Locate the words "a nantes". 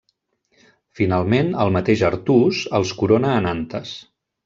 3.37-3.97